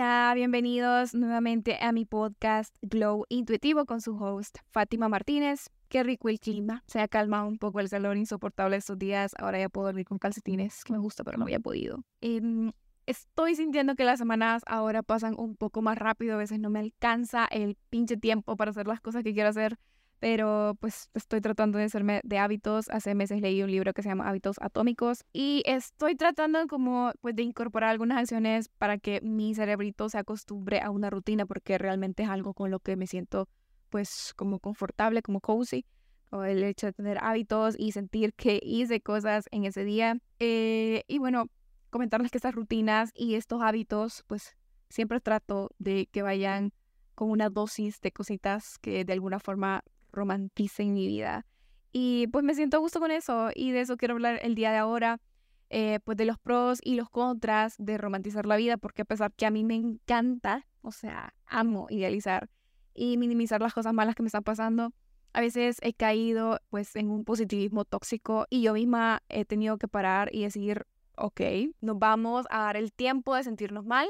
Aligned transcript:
Hola, 0.00 0.30
bienvenidos 0.36 1.12
nuevamente 1.12 1.76
a 1.80 1.90
mi 1.90 2.04
podcast 2.04 2.72
Glow 2.82 3.24
Intuitivo 3.28 3.84
con 3.84 4.00
su 4.00 4.16
host 4.16 4.58
Fátima 4.70 5.08
Martínez. 5.08 5.70
Qué 5.88 6.04
rico 6.04 6.28
el 6.28 6.38
clima, 6.38 6.84
se 6.86 7.00
ha 7.00 7.08
calmado 7.08 7.48
un 7.48 7.58
poco 7.58 7.80
el 7.80 7.90
calor 7.90 8.16
insoportable 8.16 8.76
estos 8.76 8.96
días. 8.96 9.34
Ahora 9.40 9.58
ya 9.58 9.68
puedo 9.68 9.88
dormir 9.88 10.06
con 10.06 10.18
calcetines, 10.18 10.84
que 10.84 10.92
me 10.92 11.00
gusta, 11.00 11.24
pero 11.24 11.36
no 11.36 11.46
había 11.46 11.58
podido. 11.58 12.04
Em, 12.20 12.70
estoy 13.06 13.56
sintiendo 13.56 13.96
que 13.96 14.04
las 14.04 14.20
semanas 14.20 14.62
ahora 14.68 15.02
pasan 15.02 15.34
un 15.36 15.56
poco 15.56 15.82
más 15.82 15.98
rápido, 15.98 16.34
a 16.34 16.38
veces 16.38 16.60
no 16.60 16.70
me 16.70 16.78
alcanza 16.78 17.46
el 17.50 17.76
pinche 17.90 18.16
tiempo 18.16 18.56
para 18.56 18.70
hacer 18.70 18.86
las 18.86 19.00
cosas 19.00 19.24
que 19.24 19.34
quiero 19.34 19.48
hacer 19.48 19.78
pero 20.20 20.76
pues 20.80 21.10
estoy 21.14 21.40
tratando 21.40 21.78
de 21.78 21.84
hacerme 21.84 22.20
de 22.24 22.38
hábitos. 22.38 22.88
Hace 22.90 23.14
meses 23.14 23.40
leí 23.40 23.62
un 23.62 23.70
libro 23.70 23.92
que 23.92 24.02
se 24.02 24.08
llama 24.08 24.28
Hábitos 24.28 24.56
Atómicos 24.60 25.24
y 25.32 25.62
estoy 25.66 26.16
tratando 26.16 26.66
como 26.66 27.12
pues 27.20 27.36
de 27.36 27.42
incorporar 27.42 27.90
algunas 27.90 28.18
acciones 28.18 28.68
para 28.68 28.98
que 28.98 29.20
mi 29.20 29.54
cerebrito 29.54 30.08
se 30.08 30.18
acostumbre 30.18 30.80
a 30.80 30.90
una 30.90 31.10
rutina 31.10 31.46
porque 31.46 31.78
realmente 31.78 32.24
es 32.24 32.28
algo 32.28 32.54
con 32.54 32.70
lo 32.70 32.80
que 32.80 32.96
me 32.96 33.06
siento 33.06 33.48
pues 33.90 34.32
como 34.36 34.58
confortable, 34.58 35.22
como 35.22 35.40
cozy. 35.40 35.84
O 36.30 36.44
el 36.44 36.62
hecho 36.62 36.88
de 36.88 36.92
tener 36.92 37.18
hábitos 37.22 37.74
y 37.78 37.92
sentir 37.92 38.34
que 38.34 38.60
hice 38.62 39.00
cosas 39.00 39.46
en 39.50 39.64
ese 39.64 39.84
día. 39.84 40.18
Eh, 40.38 41.04
y 41.08 41.18
bueno, 41.18 41.46
comentarles 41.88 42.30
que 42.30 42.36
estas 42.36 42.54
rutinas 42.54 43.12
y 43.14 43.34
estos 43.36 43.62
hábitos 43.62 44.24
pues 44.26 44.56
siempre 44.90 45.20
trato 45.20 45.70
de 45.78 46.06
que 46.12 46.22
vayan 46.22 46.72
con 47.14 47.30
una 47.30 47.48
dosis 47.48 48.00
de 48.00 48.12
cositas 48.12 48.78
que 48.78 49.04
de 49.04 49.12
alguna 49.12 49.38
forma 49.38 49.82
romanticen 50.12 50.92
mi 50.92 51.06
vida. 51.06 51.46
Y 51.92 52.26
pues 52.28 52.44
me 52.44 52.54
siento 52.54 52.76
a 52.76 52.80
gusto 52.80 53.00
con 53.00 53.10
eso 53.10 53.50
y 53.54 53.72
de 53.72 53.80
eso 53.80 53.96
quiero 53.96 54.14
hablar 54.14 54.40
el 54.42 54.54
día 54.54 54.70
de 54.70 54.78
ahora, 54.78 55.20
eh, 55.70 56.00
pues 56.04 56.16
de 56.16 56.24
los 56.24 56.38
pros 56.38 56.80
y 56.82 56.94
los 56.94 57.10
contras 57.10 57.74
de 57.78 57.98
romantizar 57.98 58.46
la 58.46 58.56
vida, 58.56 58.76
porque 58.76 59.02
a 59.02 59.04
pesar 59.04 59.32
que 59.32 59.46
a 59.46 59.50
mí 59.50 59.64
me 59.64 59.74
encanta, 59.74 60.66
o 60.82 60.92
sea, 60.92 61.34
amo 61.46 61.86
idealizar 61.90 62.48
y 62.94 63.16
minimizar 63.16 63.60
las 63.60 63.74
cosas 63.74 63.92
malas 63.94 64.14
que 64.14 64.22
me 64.22 64.28
están 64.28 64.44
pasando, 64.44 64.92
a 65.32 65.40
veces 65.40 65.78
he 65.82 65.92
caído 65.92 66.60
pues 66.68 66.96
en 66.96 67.10
un 67.10 67.24
positivismo 67.24 67.84
tóxico 67.84 68.46
y 68.50 68.62
yo 68.62 68.72
misma 68.74 69.22
he 69.28 69.44
tenido 69.44 69.78
que 69.78 69.88
parar 69.88 70.30
y 70.32 70.42
decir, 70.42 70.86
ok, 71.16 71.40
nos 71.80 71.98
vamos 71.98 72.46
a 72.50 72.60
dar 72.60 72.76
el 72.76 72.92
tiempo 72.92 73.34
de 73.34 73.44
sentirnos 73.44 73.84
mal, 73.84 74.08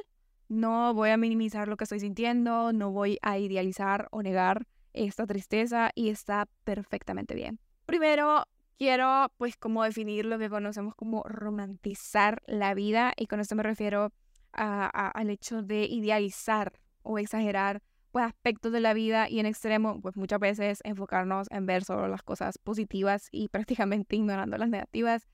no 0.49 0.95
voy 0.95 1.11
a 1.11 1.17
minimizar 1.17 1.69
lo 1.69 1.77
que 1.77 1.85
estoy 1.85 2.01
sintiendo, 2.01 2.73
no 2.73 2.91
voy 2.91 3.19
a 3.23 3.39
idealizar 3.39 4.09
o 4.11 4.23
negar 4.23 4.67
esta 5.07 5.27
tristeza 5.27 5.91
y 5.95 6.09
está 6.09 6.49
perfectamente 6.65 7.35
bien. 7.35 7.59
Primero, 7.87 8.45
quiero 8.79 9.33
pues 9.37 9.57
como 9.57 9.83
definir 9.85 10.25
lo 10.25 10.39
que 10.39 10.49
conocemos 10.49 10.95
como 10.95 11.23
romantizar 11.25 12.43
la 12.47 12.75
vida 12.75 13.13
y 13.17 13.27
con 13.27 13.41
esto 13.41 13.55
me 13.55 13.63
refiero 13.63 14.13
al 14.53 15.31
hecho 15.31 15.63
de 15.63 15.85
idealizar 15.85 16.73
o 17.03 17.19
exagerar 17.19 17.83
pues 18.11 18.25
aspectos 18.25 18.73
de 18.73 18.81
la 18.81 18.95
vida 18.95 19.29
y 19.29 19.41
en 19.41 19.47
extremo 19.47 20.01
pues 20.01 20.17
muchas 20.17 20.41
veces 20.41 20.81
enfocarnos 20.85 21.49
en 21.51 21.67
ver 21.67 21.85
solo 21.85 22.09
las 22.09 22.23
cosas 22.23 22.59
positivas 22.59 23.29
y 23.31 23.49
prácticamente 23.49 24.17
ignorando 24.17 24.57
las 24.57 24.69
negativas. 24.69 25.27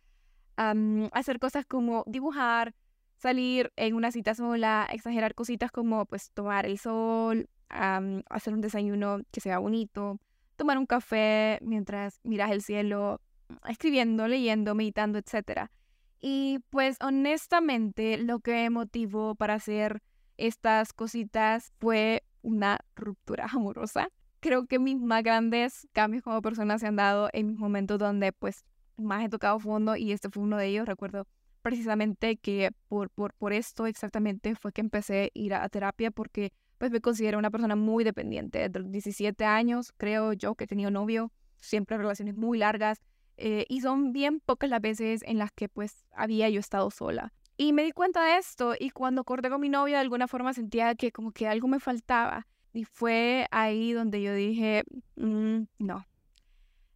hacer 0.57 1.39
cosas 1.39 1.67
como 1.67 2.05
dibujar, 2.07 2.75
salir 3.17 3.73
en 3.77 3.95
una 3.95 4.12
cita 4.12 4.34
sola, 4.34 4.89
exagerar 4.93 5.34
cositas 5.34 5.70
como 5.70 6.07
pues 6.07 6.31
tomar 6.33 6.67
el 6.67 6.79
sol, 6.79 7.48
hacer 7.69 8.55
un 8.55 8.61
desayuno 8.61 9.20
que 9.31 9.41
sea 9.41 9.59
bonito, 9.59 10.20
tomar 10.57 10.79
un 10.79 10.87
café 10.87 11.59
mientras 11.62 12.20
miras 12.23 12.51
el 12.51 12.62
cielo, 12.62 13.20
escribiendo, 13.69 14.29
leyendo, 14.29 14.75
meditando, 14.75 15.19
etc. 15.19 15.69
Y 16.20 16.61
pues 16.70 16.97
honestamente 17.01 18.17
lo 18.19 18.41
que 18.41 18.53
me 18.53 18.70
motivó 18.70 19.35
para 19.35 19.55
hacer 19.55 20.03
estas 20.37 20.92
cositas 20.92 21.73
fue 21.79 22.25
una 22.42 22.79
ruptura 22.97 23.47
amorosa. 23.53 24.09
Creo 24.41 24.67
que 24.67 24.79
mis 24.79 25.01
más 25.01 25.23
grandes 25.23 25.89
cambios 25.92 26.23
como 26.23 26.42
persona 26.42 26.79
se 26.79 26.87
han 26.87 26.97
dado 26.97 27.31
en 27.33 27.48
mis 27.48 27.59
momentos 27.59 27.98
donde 27.98 28.33
pues 28.33 28.64
más 28.97 29.24
he 29.24 29.29
tocado 29.29 29.58
fondo 29.58 29.97
y 29.97 30.13
este 30.13 30.29
fue 30.29 30.42
uno 30.42 30.57
de 30.57 30.67
ellos. 30.67 30.86
Recuerdo 30.86 31.27
precisamente 31.64 32.36
que 32.36 32.73
por, 32.89 33.08
por, 33.08 33.33
por 33.33 33.55
esto 33.55 33.86
exactamente 33.86 34.55
fue 34.55 34.70
que 34.70 34.83
empecé 34.83 35.25
a 35.25 35.29
ir 35.33 35.55
a 35.55 35.67
terapia 35.70 36.11
porque 36.11 36.52
pues 36.77 36.91
me 36.91 37.01
considero 37.01 37.39
una 37.39 37.51
persona 37.51 37.75
muy 37.75 38.05
dependiente. 38.05 38.69
De 38.69 38.79
los 38.79 38.91
17 38.92 39.47
años, 39.47 39.95
creo 39.97 40.35
yo 40.35 40.55
que 40.57 40.64
he 40.64 40.67
tenido 40.67 40.91
novio, 40.91 41.33
siempre 41.57 41.97
relaciones 41.97 42.36
muy 42.36 42.58
largas, 42.58 43.01
eh, 43.39 43.64
y 43.70 43.80
son 43.80 44.13
bien 44.13 44.41
pocas 44.41 44.69
las 44.69 44.83
veces 44.83 45.23
en 45.24 45.39
las 45.39 45.53
que 45.53 45.70
pues 45.70 46.05
había 46.13 46.51
yo 46.51 46.61
estado 46.61 46.91
sola. 46.91 47.33
Y 47.57 47.73
me 47.73 47.83
di 47.83 47.92
cuenta 47.92 48.23
de 48.23 48.36
esto 48.36 48.74
y 48.79 48.91
cuando 48.91 49.24
corté 49.24 49.48
con 49.48 49.63
mi 49.63 49.70
novio 49.70 49.95
de 49.95 50.01
alguna 50.01 50.29
forma 50.29 50.53
sentía 50.53 50.95
que 50.97 51.13
como 51.13 51.33
que 51.33 51.48
algo 51.48 51.67
me 51.67 51.80
faltaba. 51.80 52.47
Y 52.74 52.85
fue 52.85 53.47
ahí 53.51 53.95
donde 53.95 54.20
yo 54.20 54.35
dije, 54.35 54.85
mm, 55.17 55.63
no, 55.79 56.05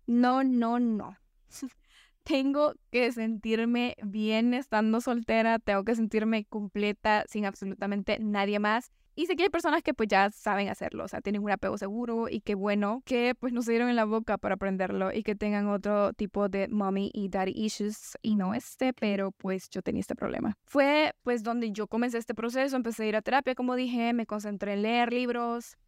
no, 0.07 0.45
no, 0.45 0.79
no. 0.79 1.17
tengo 2.29 2.75
que 2.91 3.11
sentirme 3.11 3.97
bien 4.03 4.53
estando 4.53 5.01
soltera, 5.01 5.59
tengo 5.59 5.83
que 5.85 5.95
sentirme 5.95 6.45
completa 6.45 7.25
sin 7.27 7.47
absolutamente 7.47 8.19
nadie 8.21 8.59
más. 8.59 8.93
Y 9.15 9.27
sé 9.27 9.35
que 9.35 9.45
hay 9.45 9.49
personas 9.49 9.83
que 9.83 9.95
pues 9.95 10.09
ya 10.09 10.31
saben 10.31 10.69
hacerlo, 10.69 11.05
o 11.05 11.09
sea, 11.09 11.21
tienen 11.21 11.43
un 11.43 11.51
apego 11.51 11.77
seguro 11.77 12.29
y 12.29 12.41
qué 12.41 12.55
bueno 12.55 13.03
que 13.05 13.35
pues 13.35 13.53
no 13.53 13.63
se 13.63 13.73
dieron 13.73 13.89
en 13.89 13.97
la 13.97 14.05
boca 14.05 14.39
para 14.39 14.55
aprenderlo 14.55 15.13
y 15.13 15.25
que 15.25 15.35
tengan 15.35 15.69
otro 15.69 16.13
tipo 16.13 16.49
de 16.49 16.69
mommy 16.69 17.11
y 17.13 17.29
daddy 17.29 17.53
issues 17.57 18.17
y 18.23 18.37
no 18.37 18.55
este, 18.55 18.93
pero 18.93 19.33
pues 19.33 19.71
yo 19.71 19.83
tenía 19.83 20.03
este 20.03 20.15
problema. 20.15 20.55
Fue 20.67 21.15
pues 21.23 21.43
donde 21.43 21.73
yo 21.73 21.89
comencé 21.89 22.19
este 22.19 22.35
proceso, 22.35 22.77
empecé 22.77 23.05
a 23.05 23.07
ir 23.07 23.17
a 23.17 23.23
terapia, 23.23 23.57
como 23.57 23.75
dije, 23.75 24.13
me 24.13 24.27
concentré 24.27 24.75
en 24.75 24.83
leer 24.83 25.13
libros, 25.13 25.79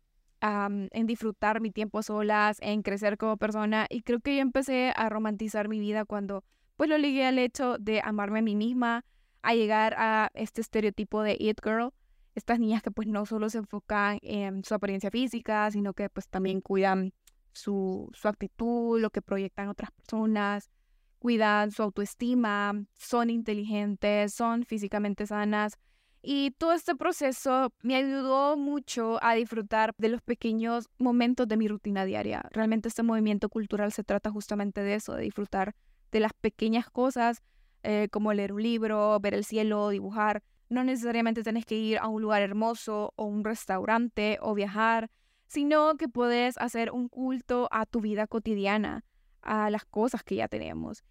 en 0.43 1.07
disfrutar 1.07 1.61
mi 1.61 1.71
tiempo 1.71 2.03
solas, 2.03 2.59
en 2.61 2.83
crecer 2.83 3.19
como 3.19 3.37
persona 3.37 3.87
y 3.91 4.03
creo 4.03 4.21
que 4.21 4.37
yo 4.37 4.43
empecé 4.43 4.93
a 4.97 5.09
romantizar 5.09 5.69
mi 5.69 5.81
vida 5.81 6.05
cuando 6.05 6.45
pues 6.77 6.89
lo 6.89 6.97
ligué 6.97 7.27
al 7.27 7.39
hecho 7.39 7.77
de 7.79 8.01
amarme 8.03 8.39
a 8.39 8.43
mí 8.43 8.57
misma, 8.57 9.05
a 9.43 9.55
llegar 9.55 9.95
a 9.99 10.31
este 10.35 10.61
estereotipo 10.61 11.23
de 11.23 11.37
it 11.39 11.61
girl 11.63 11.93
estas 12.35 12.59
niñas 12.59 12.83
que 12.83 12.91
pues 12.91 13.09
no 13.09 13.27
solo 13.27 13.51
se 13.51 13.59
enfocan 13.59 14.19
en 14.23 14.65
su 14.65 14.75
apariencia 14.75 15.11
física, 15.11 15.71
sino 15.71 15.95
que 15.95 16.09
pues 16.09 16.29
también 16.29 16.61
cuidan 16.61 17.13
su, 17.53 18.09
su 18.13 18.29
actitud, 18.29 19.01
lo 19.01 19.11
que 19.11 19.23
proyectan 19.23 19.69
otras 19.69 19.91
personas, 19.91 20.71
cuidan 21.19 21.71
su 21.71 21.83
autoestima, 21.83 22.85
son 22.99 23.31
inteligentes, 23.31 24.35
son 24.35 24.65
físicamente 24.65 25.27
sanas. 25.27 25.79
Y 26.23 26.51
todo 26.53 26.73
este 26.75 26.95
proceso 26.95 27.73
me 27.83 27.97
ayudó 27.97 28.57
mucho 28.57 29.19
a 29.23 29.35
disfrutar 29.35 29.95
de 29.97 30.11
los 30.11 30.21
pequeños 30.21 30.89
momentos 30.99 31.49
de 31.49 31.57
mi 31.57 31.67
rutina 31.67 32.05
diaria. 32.05 32.43
Realmente 32.51 32.89
este 32.89 33.03
movimiento 33.03 33.49
cultural 33.49 33.93
se 33.93 34.05
trata 34.05 34.31
justamente 34.31 34.83
de 34.83 34.95
eso, 34.97 35.15
de 35.15 35.23
disfrutar 35.23 35.75
de 36.13 36.21
las 36.21 36.33
pequeñas 36.35 36.91
cosas, 36.91 37.43
eh, 37.83 38.09
como 38.11 38.35
leer 38.35 38.53
un 38.53 38.63
libro, 38.63 39.19
ver 39.21 39.33
el 39.33 39.45
cielo, 39.45 39.89
dibujar, 39.89 40.43
no 40.69 40.85
necesariamente 40.85 41.43
tienes 41.43 41.65
que 41.65 41.77
ir 41.77 41.99
a 41.99 42.09
un 42.09 42.21
lugar 42.21 42.43
hermoso 42.43 43.13
o 43.17 43.25
un 43.25 43.43
restaurante 43.43 44.39
o 44.43 44.55
viajar, 44.55 45.11
sino 45.47 45.97
que 45.97 46.09
puedes 46.09 46.59
hacer 46.59 46.93
un 46.93 47.09
culto 47.09 47.69
a 47.73 47.87
tu 47.87 48.01
vida 48.01 48.27
cotidiana, 48.27 49.05
a 49.43 49.71
las 49.71 49.85
cosas 49.85 50.23
que 50.23 50.37
ya 50.37 50.49
tenemos. 50.49 51.03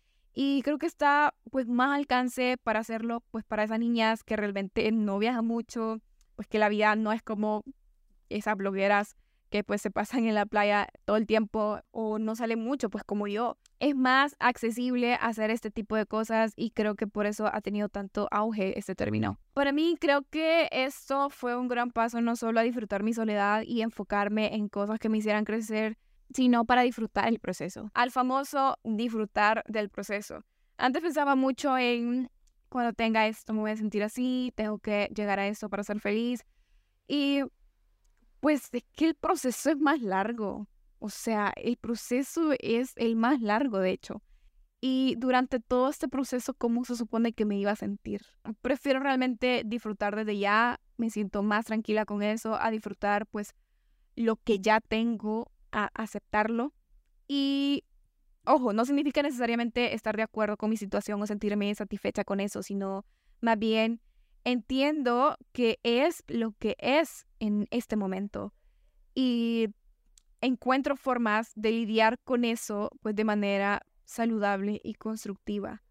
Y 0.41 0.61
creo 0.61 0.77
que 0.77 0.85
está 0.85 1.35
pues 1.51 1.67
más 1.67 1.97
alcance 1.97 2.55
para 2.63 2.79
hacerlo 2.79 3.21
pues 3.29 3.43
para 3.43 3.65
esas 3.65 3.77
niñas 3.77 4.23
que 4.23 4.37
realmente 4.37 4.89
no 4.93 5.19
viajan 5.19 5.45
mucho, 5.45 5.99
pues 6.37 6.47
que 6.47 6.59
la 6.59 6.69
vida 6.69 6.95
no 6.95 7.11
es 7.11 7.21
como 7.21 7.65
esas 8.29 8.55
blogueras 8.55 9.17
que 9.49 9.65
pues 9.65 9.81
se 9.81 9.91
pasan 9.91 10.27
en 10.27 10.35
la 10.35 10.45
playa 10.45 10.87
todo 11.03 11.17
el 11.17 11.27
tiempo 11.27 11.81
o 11.91 12.19
no 12.19 12.37
salen 12.37 12.63
mucho, 12.63 12.89
pues 12.89 13.03
como 13.03 13.27
yo. 13.27 13.57
Es 13.79 13.97
más 13.97 14.37
accesible 14.39 15.15
hacer 15.15 15.49
este 15.49 15.71
tipo 15.71 15.97
de 15.97 16.05
cosas 16.05 16.53
y 16.55 16.71
creo 16.71 16.95
que 16.95 17.05
por 17.05 17.25
eso 17.25 17.53
ha 17.53 17.59
tenido 17.59 17.89
tanto 17.89 18.29
auge 18.31 18.79
este 18.79 18.95
término. 18.95 19.41
Para 19.53 19.73
mí 19.73 19.97
creo 19.99 20.21
que 20.29 20.69
esto 20.71 21.29
fue 21.29 21.57
un 21.57 21.67
gran 21.67 21.91
paso 21.91 22.21
no 22.21 22.37
solo 22.37 22.61
a 22.61 22.63
disfrutar 22.63 23.03
mi 23.03 23.11
soledad 23.11 23.63
y 23.65 23.81
enfocarme 23.81 24.55
en 24.55 24.69
cosas 24.69 24.99
que 24.99 25.09
me 25.09 25.17
hicieran 25.17 25.43
crecer, 25.43 25.97
sino 26.33 26.65
para 26.65 26.83
disfrutar 26.83 27.27
el 27.27 27.39
proceso. 27.39 27.89
Al 27.93 28.11
famoso 28.11 28.77
disfrutar 28.83 29.63
del 29.67 29.89
proceso. 29.89 30.43
Antes 30.77 31.01
pensaba 31.01 31.35
mucho 31.35 31.77
en 31.77 32.29
cuando 32.69 32.93
tenga 32.93 33.27
esto 33.27 33.53
me 33.53 33.61
voy 33.61 33.71
a 33.71 33.77
sentir 33.77 34.03
así, 34.03 34.53
tengo 34.55 34.77
que 34.77 35.09
llegar 35.13 35.39
a 35.39 35.47
esto 35.47 35.69
para 35.69 35.83
ser 35.83 35.99
feliz. 35.99 36.45
Y 37.07 37.41
pues 38.39 38.69
es 38.71 38.83
que 38.95 39.09
el 39.09 39.15
proceso 39.15 39.71
es 39.71 39.77
más 39.77 40.01
largo. 40.01 40.67
O 40.99 41.09
sea, 41.09 41.53
el 41.55 41.77
proceso 41.77 42.53
es 42.59 42.91
el 42.95 43.15
más 43.15 43.41
largo, 43.41 43.79
de 43.79 43.91
hecho. 43.91 44.21
Y 44.81 45.15
durante 45.17 45.59
todo 45.59 45.89
este 45.89 46.07
proceso, 46.07 46.53
¿cómo 46.53 46.85
se 46.85 46.95
supone 46.95 47.33
que 47.33 47.45
me 47.45 47.57
iba 47.57 47.71
a 47.71 47.75
sentir? 47.75 48.21
Prefiero 48.61 48.99
realmente 48.99 49.63
disfrutar 49.65 50.15
desde 50.15 50.37
ya, 50.37 50.79
me 50.97 51.09
siento 51.09 51.43
más 51.43 51.65
tranquila 51.65 52.05
con 52.05 52.21
eso, 52.21 52.55
a 52.55 52.71
disfrutar 52.71 53.25
pues 53.27 53.55
lo 54.15 54.37
que 54.37 54.59
ya 54.59 54.79
tengo, 54.79 55.51
a 55.71 55.89
aceptarlo. 55.93 56.73
Y 57.27 57.83
ojo, 58.45 58.73
no 58.73 58.85
significa 58.85 59.21
necesariamente 59.21 59.93
estar 59.93 60.15
de 60.15 60.23
acuerdo 60.23 60.57
con 60.57 60.69
mi 60.69 60.77
situación 60.77 61.21
o 61.21 61.27
sentirme 61.27 61.73
satisfecha 61.75 62.23
con 62.23 62.39
eso, 62.39 62.63
sino 62.63 63.05
más 63.41 63.57
bien 63.59 64.01
entiendo 64.43 65.37
que 65.51 65.79
es 65.83 66.23
lo 66.27 66.53
que 66.53 66.75
es 66.79 67.27
en 67.39 67.67
este 67.71 67.95
momento 67.95 68.53
y 69.13 69.69
encuentro 70.41 70.95
formas 70.95 71.51
de 71.55 71.71
lidiar 71.71 72.19
con 72.23 72.45
eso 72.45 72.89
pues 73.01 73.15
de 73.15 73.25
manera 73.25 73.81
saludable 74.05 74.79
y 74.83 74.95
constructiva, 74.95 75.83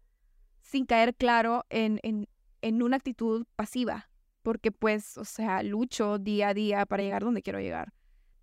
sin 0.61 0.85
caer 0.85 1.15
claro 1.15 1.65
en, 1.69 1.99
en, 2.03 2.27
en 2.61 2.81
una 2.83 2.97
actitud 2.97 3.45
pasiva, 3.55 4.09
porque 4.41 4.71
pues, 4.71 5.17
o 5.17 5.23
sea, 5.23 5.63
lucho 5.63 6.17
día 6.17 6.49
a 6.49 6.53
día 6.53 6.85
para 6.85 7.03
llegar 7.03 7.23
donde 7.23 7.41
quiero 7.41 7.59
llegar 7.59 7.93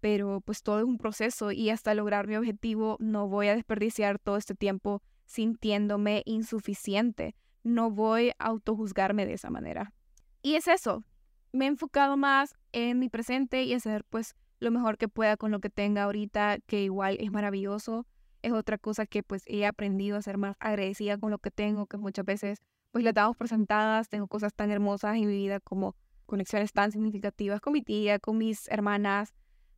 pero 0.07 0.41
pues 0.41 0.63
todo 0.63 0.79
es 0.79 0.85
un 0.85 0.99
proceso 0.99 1.51
y 1.51 1.69
hasta 1.71 1.93
lograr 1.93 2.29
mi 2.29 2.37
objetivo 2.37 2.97
no 3.01 3.27
voy 3.27 3.49
a 3.49 3.57
desperdiciar 3.57 4.21
todo 4.21 4.37
este 4.37 4.55
tiempo 4.55 5.03
sintiéndome 5.25 6.23
insuficiente. 6.27 7.35
No 7.65 7.91
voy 7.91 8.31
a 8.39 8.45
autojuzgarme 8.47 9.27
de 9.27 9.33
esa 9.33 9.51
manera. 9.51 9.93
Y 10.43 10.55
es 10.55 10.69
eso. 10.69 11.03
Me 11.51 11.65
he 11.65 11.69
enfocado 11.69 12.17
más 12.17 12.55
en 12.71 13.01
mi 13.01 13.09
presente 13.09 13.65
y 13.65 13.75
hacer 13.75 14.05
pues 14.05 14.37
lo 14.61 14.71
mejor 14.71 14.97
que 14.97 15.09
pueda 15.09 15.37
con 15.37 15.51
lo 15.51 15.59
que 15.59 15.71
tenga 15.71 16.05
ahorita, 16.05 16.59
que 16.67 16.85
igual 16.85 17.17
es 17.19 17.33
maravilloso. 17.33 18.07
Es 18.43 18.53
otra 18.53 18.79
cosa 18.79 19.07
que 19.07 19.25
pues 19.25 19.43
he 19.47 19.67
aprendido 19.67 20.17
a 20.17 20.23
ser 20.23 20.39
más 20.39 20.55
agradecida 20.61 21.19
con 21.19 21.33
lo 21.33 21.39
que 21.39 21.51
tengo, 21.51 21.87
que 21.89 21.97
muchas 21.97 22.25
veces 22.25 22.61
pues 22.93 23.03
las 23.03 23.13
damos 23.13 23.37
por 23.37 23.49
sentadas. 23.49 24.09
Tengo 24.09 24.29
cosas 24.29 24.55
tan 24.55 24.71
hermosas 24.71 25.17
en 25.17 25.27
mi 25.27 25.35
vida 25.35 25.59
como 25.59 25.97
conexiones 26.27 26.73
tan 26.73 26.93
significativas 26.93 27.61
con 27.61 27.73
mi 27.73 27.83
tía, 27.83 28.21
con 28.21 28.39
mis 28.39 28.69
hermanas, 28.69 29.35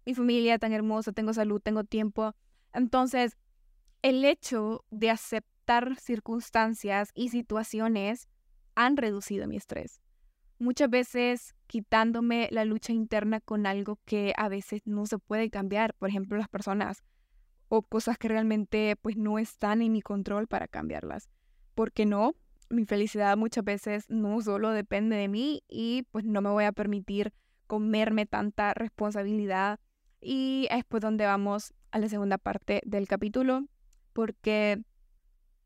mi 0.09 0.15
familia 0.15 0.59
tan 0.59 0.73
hermosa, 0.73 1.13
tengo 1.13 1.35
salud, 1.35 1.61
tengo 1.61 1.85
tiempo. 1.85 2.35
Entonces, 2.73 3.37
el 4.01 4.25
hecho 4.25 4.87
de 4.91 5.11
aceptar 5.11 5.97
circunstancias 6.01 7.11
y 7.15 7.29
situaciones 7.29 8.27
han 8.75 8.97
reducido 8.97 9.47
mi 9.47 9.59
estrés. 9.59 10.01
Muchas 10.59 10.89
veces 10.89 11.55
quitándome 11.67 12.49
la 12.53 12.65
lucha 12.65 12.95
interna 12.95 13.41
con 13.41 13.67
algo 13.67 13.99
que 14.07 14.33
a 14.39 14.49
veces 14.49 14.81
no 14.87 15.05
se 15.05 15.19
puede 15.19 15.51
cambiar, 15.51 15.93
por 15.93 16.09
ejemplo, 16.09 16.39
las 16.39 16.49
personas 16.49 17.05
o 17.69 17.83
cosas 17.83 18.17
que 18.17 18.29
realmente 18.29 18.97
pues 18.97 19.19
no 19.19 19.39
están 19.39 19.83
en 19.83 19.93
mi 19.93 20.01
control 20.01 20.49
para 20.49 20.69
cambiarlas. 20.69 21.29
Porque 21.75 22.07
no, 22.07 22.35
mi 22.71 22.87
felicidad 22.87 23.37
muchas 23.37 23.63
veces 23.63 24.09
no 24.09 24.41
solo 24.41 24.71
depende 24.71 25.17
de 25.17 25.29
mí 25.29 25.65
y 25.69 26.07
pues 26.13 26.25
no 26.25 26.41
me 26.41 26.49
voy 26.49 26.65
a 26.65 26.73
permitir 26.73 27.35
comerme 27.67 28.25
tanta 28.25 28.73
responsabilidad 28.73 29.79
y 30.21 30.67
es 30.71 30.85
pues 30.85 31.01
donde 31.01 31.27
vamos 31.27 31.75
a 31.91 31.99
la 31.99 32.09
segunda 32.09 32.39
parte 32.39 32.81
del 32.85 33.07
capítulo, 33.09 33.65
porque 34.13 34.83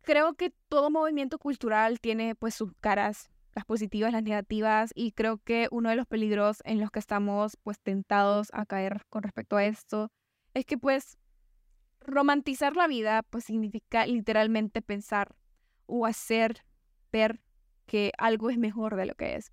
creo 0.02 0.34
que 0.34 0.52
todo 0.68 0.90
movimiento 0.90 1.38
cultural 1.38 2.00
tiene 2.00 2.34
pues 2.34 2.54
sus 2.54 2.72
caras, 2.80 3.30
las 3.54 3.64
positivas, 3.64 4.12
las 4.12 4.22
negativas, 4.22 4.92
y 4.94 5.12
creo 5.12 5.38
que 5.38 5.68
uno 5.70 5.90
de 5.90 5.96
los 5.96 6.06
peligros 6.06 6.62
en 6.64 6.80
los 6.80 6.90
que 6.90 6.98
estamos 6.98 7.56
pues 7.62 7.80
tentados 7.80 8.48
a 8.52 8.66
caer 8.66 9.02
con 9.08 9.22
respecto 9.22 9.56
a 9.56 9.64
esto 9.64 10.10
es 10.54 10.64
que 10.64 10.78
pues 10.78 11.18
romantizar 12.00 12.76
la 12.76 12.88
vida 12.88 13.22
pues 13.22 13.44
significa 13.44 14.06
literalmente 14.06 14.82
pensar 14.82 15.34
o 15.86 16.06
hacer 16.06 16.64
ver 17.10 17.42
que 17.86 18.12
algo 18.18 18.50
es 18.50 18.58
mejor 18.58 18.96
de 18.96 19.06
lo 19.06 19.14
que 19.14 19.36
es. 19.36 19.52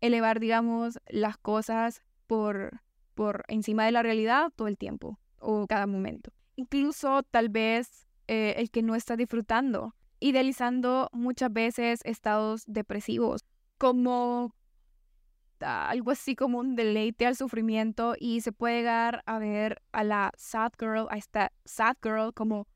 Elevar, 0.00 0.40
digamos, 0.40 0.98
las 1.08 1.36
cosas 1.36 2.02
por 2.26 2.80
por 3.20 3.44
encima 3.48 3.84
de 3.84 3.92
la 3.92 4.02
realidad 4.02 4.50
todo 4.56 4.66
el 4.66 4.78
tiempo 4.78 5.18
o 5.40 5.66
cada 5.66 5.86
momento. 5.86 6.32
Incluso 6.56 7.22
tal 7.22 7.50
vez 7.50 8.08
eh, 8.28 8.54
el 8.56 8.70
que 8.70 8.80
no 8.80 8.94
está 8.94 9.14
disfrutando, 9.14 9.94
idealizando 10.20 11.10
muchas 11.12 11.52
veces 11.52 12.00
estados 12.04 12.64
depresivos 12.66 13.44
como 13.76 14.54
algo 15.60 16.12
así 16.12 16.34
como 16.34 16.60
un 16.60 16.76
deleite 16.76 17.26
al 17.26 17.36
sufrimiento 17.36 18.14
y 18.18 18.40
se 18.40 18.52
puede 18.52 18.78
llegar 18.78 19.22
a 19.26 19.38
ver 19.38 19.82
a 19.92 20.02
la 20.02 20.32
sad 20.38 20.72
girl, 20.78 21.06
a 21.10 21.18
esta 21.18 21.52
sad 21.66 21.96
girl 22.02 22.32
como 22.32 22.68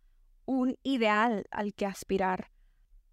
un 0.44 0.76
ideal 0.82 1.46
al 1.52 1.72
que 1.72 1.86
aspirar. 1.86 2.50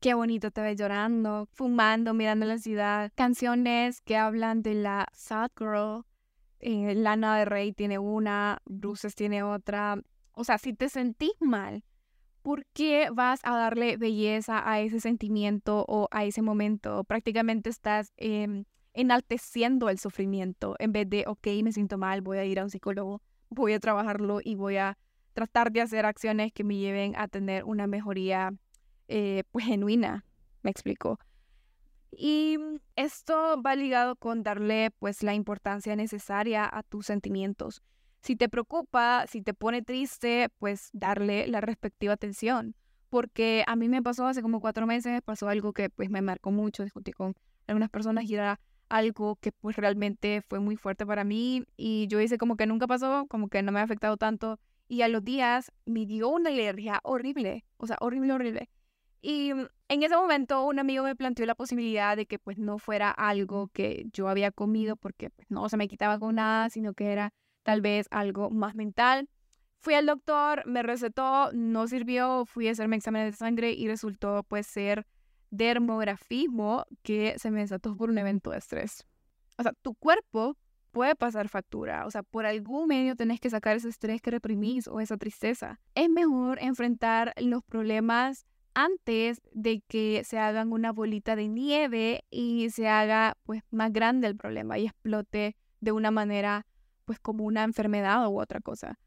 Qué 0.01 0.15
bonito 0.15 0.51
te 0.51 0.59
ves 0.59 0.75
llorando, 0.75 1.47
fumando, 1.53 2.13
mirando 2.13 2.45
la 2.45 2.57
ciudad. 2.57 3.09
Canciones 3.15 4.01
que 4.01 4.17
hablan 4.17 4.63
de 4.63 4.73
la 4.73 5.07
sad 5.13 5.49
girl 5.57 6.03
eh, 6.61 6.95
Lana 6.95 7.37
de 7.37 7.45
Rey 7.45 7.73
tiene 7.73 7.99
una, 7.99 8.61
Bruces 8.65 9.15
tiene 9.15 9.43
otra. 9.43 10.01
O 10.33 10.43
sea, 10.43 10.57
si 10.57 10.73
te 10.73 10.89
sentís 10.89 11.33
mal, 11.39 11.83
¿por 12.41 12.65
qué 12.73 13.09
vas 13.11 13.41
a 13.43 13.55
darle 13.55 13.97
belleza 13.97 14.67
a 14.69 14.79
ese 14.79 14.99
sentimiento 14.99 15.85
o 15.87 16.07
a 16.11 16.25
ese 16.25 16.41
momento? 16.41 17.03
Prácticamente 17.03 17.69
estás 17.69 18.13
em, 18.17 18.65
enalteciendo 18.93 19.89
el 19.89 19.99
sufrimiento 19.99 20.75
en 20.79 20.91
vez 20.91 21.09
de, 21.09 21.25
ok, 21.27 21.47
me 21.63 21.71
siento 21.71 21.97
mal, 21.97 22.21
voy 22.21 22.37
a 22.37 22.45
ir 22.45 22.59
a 22.59 22.63
un 22.63 22.69
psicólogo, 22.69 23.21
voy 23.49 23.73
a 23.73 23.79
trabajarlo 23.79 24.39
y 24.43 24.55
voy 24.55 24.77
a 24.77 24.97
tratar 25.33 25.71
de 25.71 25.81
hacer 25.81 26.05
acciones 26.05 26.51
que 26.53 26.63
me 26.63 26.77
lleven 26.77 27.15
a 27.17 27.27
tener 27.27 27.63
una 27.63 27.87
mejoría 27.87 28.53
eh, 29.07 29.43
pues 29.51 29.65
genuina. 29.65 30.25
Me 30.63 30.71
explico. 30.71 31.19
Y 32.11 32.57
mm, 32.59 32.77
esto 32.95 33.61
va 33.61 33.75
ligado 33.75 34.15
con 34.15 34.43
darle 34.43 34.91
pues 34.99 35.23
la 35.23 35.33
importancia 35.33 35.95
necesaria 35.95 36.69
a 36.71 36.83
tus 36.83 37.05
sentimientos. 37.07 37.81
Si 38.21 38.35
te 38.35 38.49
preocupa, 38.49 39.25
si 39.27 39.41
te 39.41 39.53
pone 39.53 39.81
triste, 39.81 40.49
pues 40.59 40.89
darle 40.93 41.47
la 41.47 41.61
respectiva 41.61 42.13
atención. 42.13 42.75
Porque 43.09 43.63
a 43.67 43.75
mí 43.75 43.89
me 43.89 44.01
pasó 44.01 44.27
hace 44.27 44.41
como 44.41 44.61
cuatro 44.61 44.85
meses, 44.87 45.21
pasó 45.23 45.49
algo 45.49 45.73
que 45.73 45.89
pues 45.89 46.09
me 46.09 46.21
marcó 46.21 46.51
mucho, 46.51 46.83
discutí 46.83 47.11
con 47.11 47.35
algunas 47.67 47.89
personas 47.89 48.25
y 48.25 48.35
era 48.35 48.59
algo 48.89 49.37
que 49.37 49.51
pues 49.51 49.75
realmente 49.77 50.41
fue 50.47 50.59
muy 50.59 50.75
fuerte 50.75 51.05
para 51.05 51.23
mí 51.23 51.63
y 51.77 52.07
yo 52.07 52.19
hice 52.21 52.37
como 52.37 52.57
que 52.57 52.67
nunca 52.67 52.87
pasó, 52.87 53.25
como 53.27 53.47
que 53.47 53.63
no 53.63 53.71
me 53.71 53.79
ha 53.79 53.83
afectado 53.83 54.17
tanto 54.17 54.59
y 54.87 55.01
a 55.03 55.07
los 55.07 55.23
días 55.23 55.71
me 55.85 56.05
dio 56.05 56.27
una 56.27 56.49
alergia 56.49 56.99
horrible, 57.03 57.63
o 57.77 57.87
sea, 57.87 57.95
horrible, 58.01 58.33
horrible. 58.33 58.69
Y 59.21 59.53
mm, 59.53 59.67
en 59.89 60.03
ese 60.03 60.15
momento 60.15 60.65
un 60.65 60.79
amigo 60.79 61.03
me 61.03 61.15
planteó 61.15 61.45
la 61.45 61.55
posibilidad 61.55 62.17
de 62.17 62.25
que 62.25 62.39
pues 62.39 62.57
no 62.57 62.79
fuera 62.79 63.11
algo 63.11 63.67
que 63.69 64.05
yo 64.13 64.27
había 64.27 64.51
comido 64.51 64.95
porque 64.95 65.29
pues, 65.29 65.49
no 65.49 65.69
se 65.69 65.77
me 65.77 65.87
quitaba 65.87 66.19
con 66.19 66.35
nada, 66.35 66.69
sino 66.69 66.93
que 66.93 67.11
era 67.11 67.33
tal 67.63 67.81
vez 67.81 68.07
algo 68.11 68.49
más 68.49 68.75
mental. 68.75 69.29
Fui 69.79 69.93
al 69.95 70.05
doctor, 70.05 70.63
me 70.67 70.83
recetó, 70.83 71.51
no 71.53 71.87
sirvió, 71.87 72.45
fui 72.45 72.67
a 72.67 72.71
hacerme 72.71 72.97
exámenes 72.97 73.33
de 73.33 73.37
sangre 73.37 73.71
y 73.71 73.87
resultó 73.87 74.43
pues 74.43 74.67
ser 74.67 75.07
dermografismo 75.49 76.85
que 77.01 77.37
se 77.37 77.51
me 77.51 77.61
desató 77.61 77.95
por 77.97 78.09
un 78.09 78.17
evento 78.17 78.51
de 78.51 78.59
estrés. 78.59 79.05
O 79.57 79.63
sea, 79.63 79.73
tu 79.81 79.95
cuerpo 79.95 80.55
puede 80.91 81.15
pasar 81.15 81.49
factura, 81.49 82.05
o 82.05 82.11
sea, 82.11 82.21
por 82.23 82.45
algún 82.45 82.87
medio 82.87 83.15
tenés 83.15 83.39
que 83.39 83.49
sacar 83.49 83.77
ese 83.77 83.89
estrés 83.89 84.21
que 84.21 84.31
reprimís 84.31 84.87
o 84.87 84.99
esa 84.99 85.17
tristeza. 85.17 85.79
Es 85.95 86.09
mejor 86.09 86.61
enfrentar 86.61 87.33
los 87.37 87.63
problemas 87.63 88.45
antes 88.73 89.41
de 89.53 89.81
que 89.87 90.23
se 90.23 90.39
hagan 90.39 90.71
una 90.71 90.91
bolita 90.91 91.35
de 91.35 91.47
nieve 91.47 92.25
y 92.29 92.69
se 92.69 92.87
haga 92.87 93.37
pues 93.43 93.63
más 93.71 93.91
grande 93.91 94.27
el 94.27 94.37
problema 94.37 94.77
y 94.77 94.85
explote 94.85 95.55
de 95.79 95.91
una 95.91 96.11
manera 96.11 96.65
pues 97.05 97.19
como 97.19 97.43
una 97.43 97.63
enfermedad 97.63 98.27
u 98.27 98.39
otra 98.39 98.61
cosa. 98.61 98.99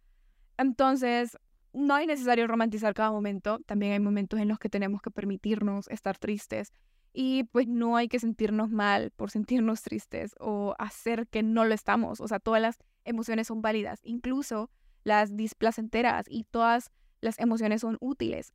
Entonces, 0.59 1.39
no 1.73 1.99
es 1.99 2.07
necesario 2.07 2.47
romantizar 2.47 2.95
cada 2.95 3.11
momento, 3.11 3.59
también 3.67 3.93
hay 3.93 4.01
momentos 4.01 4.39
en 4.39 4.49
los 4.49 4.59
que 4.59 4.69
tenemos 4.69 5.03
que 5.03 5.11
permitirnos 5.11 5.89
estar 5.89 6.19
tristes 6.19 6.73
y 7.13 7.45
pues 7.45 7.67
no 7.67 7.97
hay 7.97 8.09
que 8.09 8.21
sentirnos 8.21 8.71
mal 8.71 9.11
por 9.13 9.31
sentirnos 9.31 9.83
tristes 9.83 10.35
o 10.39 10.75
hacer 10.79 11.27
que 11.29 11.43
no 11.43 11.65
lo 11.65 11.75
estamos, 11.75 12.21
o 12.21 12.29
sea, 12.29 12.39
todas 12.41 12.63
las 12.63 12.79
emociones 13.05 13.49
son 13.49 13.63
válidas, 13.63 14.01
incluso 14.03 14.71
las 15.05 15.37
displacenteras 15.37 16.27
y 16.29 16.45
todas 16.45 16.91
las 17.21 17.39
emociones 17.39 17.81
son 17.81 17.97
útiles. 18.01 18.53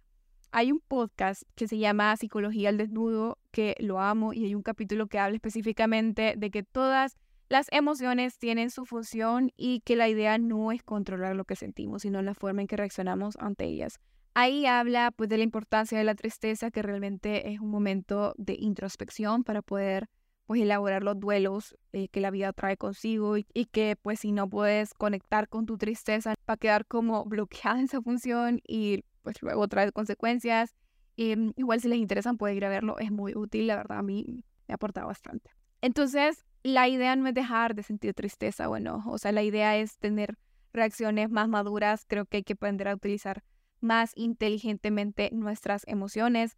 Hay 0.51 0.71
un 0.71 0.79
podcast 0.79 1.43
que 1.53 1.67
se 1.67 1.77
llama 1.77 2.15
Psicología 2.17 2.69
al 2.69 2.77
Desnudo, 2.77 3.37
que 3.51 3.75
lo 3.79 3.99
amo, 3.99 4.33
y 4.33 4.45
hay 4.45 4.55
un 4.55 4.63
capítulo 4.63 5.05
que 5.05 5.19
habla 5.19 5.35
específicamente 5.35 6.33
de 6.35 6.49
que 6.49 6.63
todas 6.63 7.17
las 7.49 7.67
emociones 7.71 8.39
tienen 8.39 8.71
su 8.71 8.85
función 8.85 9.51
y 9.57 9.81
que 9.81 9.95
la 9.95 10.09
idea 10.09 10.39
no 10.39 10.71
es 10.71 10.81
controlar 10.81 11.35
lo 11.35 11.45
que 11.45 11.55
sentimos, 11.55 12.01
sino 12.01 12.23
la 12.23 12.33
forma 12.33 12.61
en 12.61 12.67
que 12.67 12.77
reaccionamos 12.77 13.37
ante 13.39 13.65
ellas. 13.65 13.99
Ahí 14.33 14.65
habla 14.65 15.11
pues 15.11 15.29
de 15.29 15.37
la 15.37 15.43
importancia 15.43 15.99
de 15.99 16.03
la 16.03 16.15
tristeza, 16.15 16.71
que 16.71 16.81
realmente 16.81 17.51
es 17.51 17.59
un 17.59 17.69
momento 17.69 18.33
de 18.37 18.55
introspección 18.57 19.43
para 19.43 19.61
poder 19.61 20.07
pues 20.47 20.61
elaborar 20.61 21.03
los 21.03 21.19
duelos 21.19 21.75
eh, 21.93 22.07
que 22.07 22.21
la 22.21 22.31
vida 22.31 22.53
trae 22.53 22.75
consigo 22.75 23.37
y, 23.37 23.45
y, 23.53 23.65
que 23.65 23.95
pues 24.01 24.21
si 24.21 24.31
no 24.31 24.49
puedes 24.49 24.95
conectar 24.95 25.47
con 25.47 25.67
tu 25.67 25.77
tristeza 25.77 26.33
va 26.49 26.55
a 26.55 26.57
quedar 26.57 26.87
como 26.87 27.23
bloqueada 27.25 27.81
esa 27.83 28.01
función 28.01 28.59
y 28.67 29.03
pues 29.29 29.43
luego 29.43 29.67
trae 29.67 29.91
consecuencias. 29.91 30.75
Em, 31.15 31.53
igual 31.55 31.79
si 31.79 31.87
les 31.87 31.99
interesan 31.99 32.37
pueden 32.37 32.57
ir 32.57 32.65
a 32.65 32.69
verlo, 32.69 32.97
es 32.97 33.11
muy 33.11 33.35
útil, 33.35 33.67
la 33.67 33.75
verdad 33.75 33.99
a 33.99 34.01
mí 34.01 34.43
me 34.67 34.73
ha 34.73 34.75
aportado 34.75 35.05
bastante. 35.05 35.51
Entonces, 35.81 36.45
la 36.63 36.87
idea 36.87 37.15
no 37.15 37.27
es 37.27 37.35
dejar 37.35 37.75
de 37.75 37.83
sentir 37.83 38.15
tristeza 38.15 38.67
o 38.67 38.75
enojo, 38.75 39.11
o 39.11 39.17
sea, 39.19 39.31
la 39.31 39.43
idea 39.43 39.77
es 39.77 39.99
tener 39.99 40.39
reacciones 40.73 41.29
más 41.29 41.47
maduras, 41.47 42.05
creo 42.07 42.25
que 42.25 42.37
hay 42.37 42.43
que 42.43 42.53
aprender 42.53 42.87
a 42.87 42.95
utilizar 42.95 43.43
más 43.81 44.13
inteligentemente 44.15 45.29
nuestras 45.31 45.87
emociones. 45.87 46.57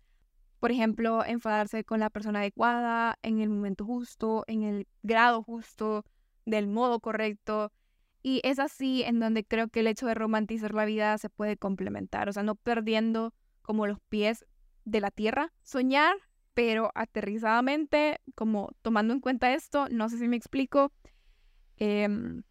Por 0.59 0.71
ejemplo, 0.71 1.25
enfadarse 1.25 1.83
con 1.83 1.99
la 1.99 2.09
persona 2.09 2.39
adecuada, 2.39 3.17
en 3.21 3.41
el 3.41 3.49
momento 3.49 3.83
justo, 3.83 4.45
en 4.47 4.63
el 4.63 4.87
grado 5.03 5.43
justo, 5.43 6.05
del 6.45 6.67
modo 6.67 7.01
correcto. 7.01 7.73
Y 8.23 8.41
es 8.43 8.59
así 8.59 9.03
en 9.03 9.19
donde 9.19 9.43
creo 9.43 9.67
que 9.67 9.79
el 9.79 9.87
hecho 9.87 10.05
de 10.05 10.13
romantizar 10.13 10.73
la 10.73 10.85
vida 10.85 11.17
se 11.17 11.29
puede 11.29 11.57
complementar, 11.57 12.29
o 12.29 12.33
sea, 12.33 12.43
no 12.43 12.55
perdiendo 12.55 13.33
como 13.61 13.87
los 13.87 13.99
pies 14.09 14.45
de 14.85 15.01
la 15.01 15.11
tierra. 15.11 15.51
Soñar, 15.63 16.15
pero 16.53 16.91
aterrizadamente, 16.95 18.19
como 18.35 18.69
tomando 18.81 19.13
en 19.13 19.19
cuenta 19.19 19.53
esto, 19.53 19.87
no 19.89 20.09
sé 20.09 20.17
si 20.17 20.27
me 20.27 20.37
explico. 20.37 20.91
Em, 21.77 22.43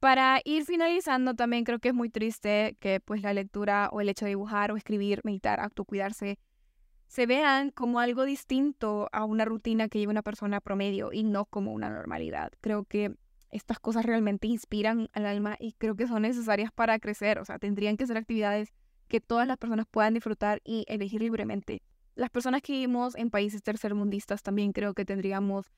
para 0.00 0.40
ir 0.44 0.64
finalizando, 0.64 1.34
también 1.34 1.64
creo 1.64 1.78
que 1.78 1.88
es 1.88 1.94
muy 1.94 2.10
triste 2.10 2.76
que 2.80 3.00
pues 3.00 3.22
la 3.22 3.32
lectura 3.32 3.88
o 3.92 4.00
el 4.00 4.08
hecho 4.08 4.24
de 4.24 4.30
dibujar 4.30 4.72
o 4.72 4.76
escribir, 4.76 5.20
meditar, 5.24 5.60
autocuidarse, 5.60 6.38
se 7.06 7.26
vean 7.26 7.70
como 7.70 8.00
algo 8.00 8.24
distinto 8.24 9.08
a 9.12 9.24
una 9.24 9.44
rutina 9.44 9.88
que 9.88 9.98
lleva 9.98 10.10
una 10.10 10.22
persona 10.22 10.60
promedio 10.60 11.12
y 11.12 11.22
no 11.22 11.44
como 11.46 11.72
una 11.72 11.88
normalidad. 11.88 12.52
Creo 12.60 12.84
que 12.84 13.14
estas 13.50 13.78
cosas 13.78 14.04
realmente 14.04 14.46
inspiran 14.46 15.08
al 15.12 15.26
alma 15.26 15.56
y 15.58 15.72
creo 15.72 15.96
que 15.96 16.06
son 16.06 16.22
necesarias 16.22 16.70
para 16.72 16.98
crecer. 16.98 17.38
O 17.38 17.44
sea, 17.44 17.58
tendrían 17.58 17.96
que 17.96 18.06
ser 18.06 18.16
actividades 18.16 18.72
que 19.08 19.20
todas 19.20 19.46
las 19.46 19.56
personas 19.56 19.86
puedan 19.90 20.14
disfrutar 20.14 20.60
y 20.64 20.84
elegir 20.88 21.22
libremente. 21.22 21.82
Las 22.14 22.30
personas 22.30 22.62
que 22.62 22.72
vivimos 22.72 23.14
en 23.14 23.30
países 23.30 23.62
tercermundistas 23.62 24.42
también 24.42 24.72
creo 24.72 24.94
que 24.94 25.04
tendríamos 25.04 25.70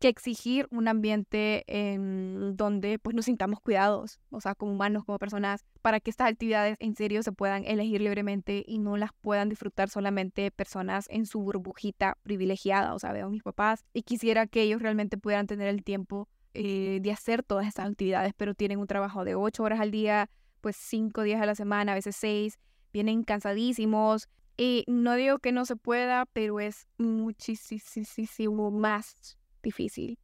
que 0.00 0.08
exigir 0.08 0.66
un 0.70 0.88
ambiente 0.88 1.64
en 1.66 2.56
donde 2.56 2.98
pues 2.98 3.14
nos 3.14 3.26
sintamos 3.26 3.60
cuidados, 3.60 4.20
o 4.30 4.40
sea, 4.40 4.54
como 4.54 4.72
humanos, 4.72 5.04
como 5.04 5.18
personas, 5.18 5.64
para 5.82 6.00
que 6.00 6.10
estas 6.10 6.28
actividades 6.28 6.76
en 6.80 6.94
serio 6.94 7.22
se 7.22 7.32
puedan 7.32 7.64
elegir 7.64 8.00
libremente 8.00 8.64
y 8.66 8.78
no 8.78 8.96
las 8.96 9.12
puedan 9.20 9.48
disfrutar 9.48 9.88
solamente 9.88 10.50
personas 10.50 11.06
en 11.10 11.26
su 11.26 11.40
burbujita 11.40 12.18
privilegiada, 12.22 12.92
o 12.94 12.98
sea, 12.98 13.12
veo 13.12 13.26
a 13.26 13.30
mis 13.30 13.42
papás 13.42 13.84
y 13.92 14.02
quisiera 14.02 14.46
que 14.46 14.62
ellos 14.62 14.82
realmente 14.82 15.16
pudieran 15.16 15.46
tener 15.46 15.68
el 15.68 15.84
tiempo 15.84 16.28
eh, 16.54 17.00
de 17.02 17.12
hacer 17.12 17.42
todas 17.42 17.66
estas 17.66 17.90
actividades, 17.90 18.32
pero 18.36 18.54
tienen 18.54 18.78
un 18.78 18.86
trabajo 18.86 19.24
de 19.24 19.34
ocho 19.34 19.64
horas 19.64 19.80
al 19.80 19.90
día, 19.90 20.30
pues 20.60 20.76
cinco 20.76 21.22
días 21.22 21.42
a 21.42 21.46
la 21.46 21.54
semana, 21.54 21.92
a 21.92 21.94
veces 21.96 22.16
seis, 22.16 22.58
vienen 22.92 23.24
cansadísimos. 23.24 24.28
Y 24.56 24.84
no 24.86 25.14
digo 25.16 25.40
que 25.40 25.50
no 25.50 25.64
se 25.64 25.74
pueda, 25.74 26.26
pero 26.26 26.60
es 26.60 26.86
muchísimo 26.96 28.70
más 28.70 29.36
difícil. 29.62 30.18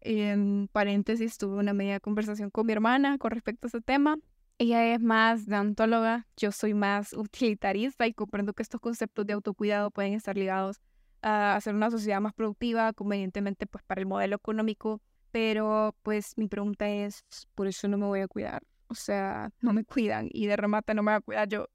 En 0.00 0.68
paréntesis, 0.72 1.38
tuve 1.38 1.56
una 1.56 1.72
media 1.72 2.00
conversación 2.00 2.50
con 2.50 2.66
mi 2.66 2.72
hermana 2.72 3.18
con 3.18 3.30
respecto 3.30 3.66
a 3.66 3.68
ese 3.68 3.80
tema. 3.80 4.18
Ella 4.58 4.94
es 4.94 5.00
más 5.00 5.46
dantóloga, 5.46 6.26
yo 6.36 6.50
soy 6.50 6.74
más 6.74 7.12
utilitarista 7.14 8.06
y 8.06 8.14
comprendo 8.14 8.52
que 8.52 8.62
estos 8.62 8.80
conceptos 8.80 9.26
de 9.26 9.34
autocuidado 9.34 9.90
pueden 9.92 10.14
estar 10.14 10.36
ligados 10.36 10.80
a 11.22 11.54
hacer 11.54 11.74
una 11.74 11.90
sociedad 11.90 12.20
más 12.20 12.34
productiva, 12.34 12.92
convenientemente 12.92 13.66
pues 13.66 13.84
para 13.84 14.00
el 14.00 14.08
modelo 14.08 14.34
económico, 14.34 15.00
pero 15.32 15.96
pues 16.02 16.38
mi 16.38 16.46
pregunta 16.46 16.88
es, 16.88 17.24
por 17.54 17.66
eso 17.66 17.88
no 17.88 17.98
me 17.98 18.06
voy 18.06 18.20
a 18.20 18.28
cuidar, 18.28 18.62
o 18.88 18.94
sea, 18.94 19.50
no 19.60 19.72
me 19.72 19.84
cuidan 19.84 20.28
y 20.32 20.46
de 20.46 20.56
remate 20.56 20.94
no 20.94 21.02
me 21.02 21.12
voy 21.12 21.18
a 21.18 21.20
cuidar 21.22 21.48
yo. 21.48 21.66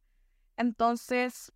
Entonces, 0.56 1.52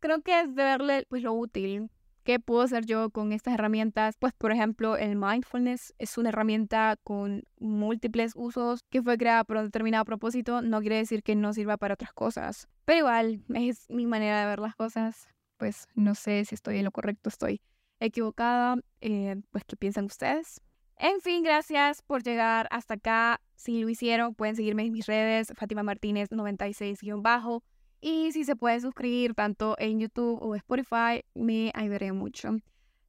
creo 0.00 0.22
que 0.22 0.40
es 0.40 0.54
de 0.54 0.62
verle 0.62 1.06
pues 1.08 1.22
lo 1.22 1.32
útil 1.32 1.90
¿Qué 2.28 2.38
puedo 2.38 2.60
hacer 2.60 2.84
yo 2.84 3.08
con 3.08 3.32
estas 3.32 3.54
herramientas? 3.54 4.16
Pues, 4.18 4.34
por 4.34 4.52
ejemplo, 4.52 4.98
el 4.98 5.16
mindfulness 5.16 5.94
es 5.96 6.18
una 6.18 6.28
herramienta 6.28 6.96
con 7.02 7.44
múltiples 7.58 8.32
usos 8.36 8.80
que 8.90 9.02
fue 9.02 9.16
creada 9.16 9.44
por 9.44 9.56
un 9.56 9.64
determinado 9.64 10.04
propósito. 10.04 10.60
No 10.60 10.80
quiere 10.80 10.96
decir 10.96 11.22
que 11.22 11.34
no 11.34 11.54
sirva 11.54 11.78
para 11.78 11.94
otras 11.94 12.12
cosas. 12.12 12.68
Pero 12.84 12.98
igual, 12.98 13.42
es 13.54 13.88
mi 13.88 14.04
manera 14.04 14.40
de 14.40 14.44
ver 14.44 14.58
las 14.58 14.76
cosas. 14.76 15.30
Pues 15.56 15.88
no 15.94 16.14
sé 16.14 16.44
si 16.44 16.54
estoy 16.54 16.76
en 16.76 16.84
lo 16.84 16.90
correcto, 16.90 17.30
estoy 17.30 17.62
equivocada. 17.98 18.76
Eh, 19.00 19.40
pues, 19.50 19.64
¿qué 19.64 19.78
piensan 19.78 20.04
ustedes? 20.04 20.60
En 21.00 21.20
fin, 21.20 21.44
gracias 21.44 22.02
por 22.02 22.24
llegar 22.24 22.66
hasta 22.72 22.94
acá. 22.94 23.40
Si 23.54 23.80
lo 23.80 23.88
hicieron, 23.88 24.34
pueden 24.34 24.56
seguirme 24.56 24.84
en 24.84 24.92
mis 24.92 25.06
redes, 25.06 25.52
Fátima 25.56 25.84
Martínez 25.84 26.30
96-bajo. 26.30 27.62
Y 28.00 28.32
si 28.32 28.44
se 28.44 28.56
puede 28.56 28.80
suscribir 28.80 29.34
tanto 29.34 29.76
en 29.78 30.00
YouTube 30.00 30.38
o 30.40 30.54
Spotify, 30.56 31.24
me 31.34 31.70
ayudaría 31.74 32.12
mucho. 32.12 32.56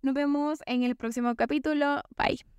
Nos 0.01 0.13
vemos 0.13 0.59
en 0.67 0.83
el 0.83 0.95
próximo 0.95 1.35
capítulo. 1.35 2.01
Bye. 2.15 2.58